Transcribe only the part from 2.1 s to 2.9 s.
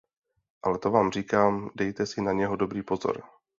na něho dobrý